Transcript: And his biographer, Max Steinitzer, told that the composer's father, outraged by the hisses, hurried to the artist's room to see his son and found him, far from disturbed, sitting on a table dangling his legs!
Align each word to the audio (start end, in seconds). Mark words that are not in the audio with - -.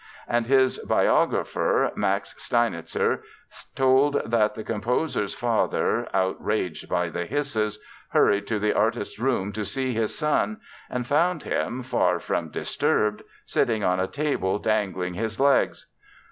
And 0.27 0.47
his 0.47 0.79
biographer, 0.79 1.91
Max 1.95 2.33
Steinitzer, 2.39 3.21
told 3.75 4.19
that 4.31 4.55
the 4.55 4.63
composer's 4.63 5.35
father, 5.35 6.07
outraged 6.11 6.89
by 6.89 7.09
the 7.09 7.27
hisses, 7.27 7.77
hurried 8.09 8.47
to 8.47 8.57
the 8.57 8.73
artist's 8.73 9.19
room 9.19 9.51
to 9.51 9.63
see 9.63 9.93
his 9.93 10.17
son 10.17 10.59
and 10.89 11.05
found 11.05 11.43
him, 11.43 11.83
far 11.83 12.19
from 12.19 12.49
disturbed, 12.49 13.21
sitting 13.45 13.83
on 13.83 13.99
a 13.99 14.07
table 14.07 14.57
dangling 14.57 15.13
his 15.13 15.39
legs! 15.39 15.85